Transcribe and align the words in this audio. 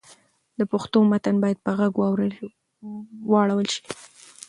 د 0.59 0.61
پښتو 0.71 0.97
متن 1.11 1.35
باید 1.43 1.57
په 1.65 1.71
ږغ 1.79 1.93
واړول 3.31 3.67
شي. 3.75 3.83